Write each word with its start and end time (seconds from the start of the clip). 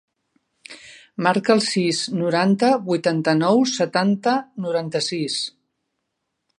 Marca 1.27 1.53
el 1.57 1.61
sis, 1.65 1.99
noranta, 2.23 2.71
vuitanta-nou, 2.89 3.63
setanta, 3.75 4.35
noranta-sis. 4.67 5.41